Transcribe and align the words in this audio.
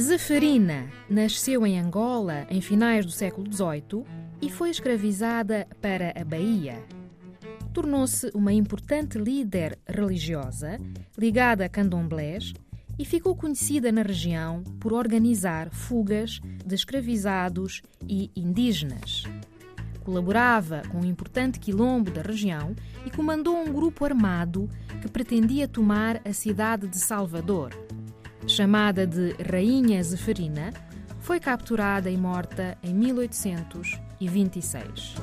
Zeferina 0.00 0.88
nasceu 1.10 1.66
em 1.66 1.76
Angola 1.76 2.46
em 2.48 2.60
finais 2.60 3.04
do 3.04 3.10
século 3.10 3.52
XVIII 3.52 4.04
e 4.40 4.48
foi 4.48 4.70
escravizada 4.70 5.66
para 5.82 6.14
a 6.16 6.24
Bahia. 6.24 6.80
Tornou-se 7.74 8.30
uma 8.32 8.52
importante 8.52 9.18
líder 9.18 9.76
religiosa 9.88 10.80
ligada 11.18 11.64
a 11.64 11.68
candomblés 11.68 12.52
e 12.96 13.04
ficou 13.04 13.34
conhecida 13.34 13.90
na 13.90 14.02
região 14.02 14.62
por 14.78 14.92
organizar 14.92 15.68
fugas 15.70 16.38
de 16.64 16.76
escravizados 16.76 17.82
e 18.08 18.30
indígenas. 18.36 19.24
Colaborava 20.04 20.82
com 20.92 21.00
um 21.00 21.04
importante 21.04 21.58
quilombo 21.58 22.12
da 22.12 22.22
região 22.22 22.72
e 23.04 23.10
comandou 23.10 23.56
um 23.56 23.72
grupo 23.72 24.04
armado 24.04 24.70
que 25.02 25.08
pretendia 25.08 25.66
tomar 25.66 26.20
a 26.24 26.32
cidade 26.32 26.86
de 26.86 26.98
Salvador 26.98 27.72
chamada 28.46 29.06
de 29.06 29.34
Rainha 29.50 30.02
Zeferina, 30.02 30.72
foi 31.20 31.40
capturada 31.40 32.10
e 32.10 32.16
morta 32.16 32.76
em 32.82 32.94
1826. 32.94 35.16